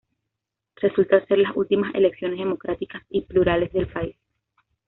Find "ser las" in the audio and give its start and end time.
1.27-1.55